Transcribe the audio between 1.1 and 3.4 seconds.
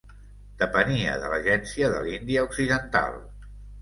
de l'agència de l'Índia Occidental.